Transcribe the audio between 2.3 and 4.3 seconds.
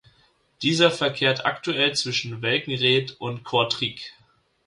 Welkenraedt und Kortrijk.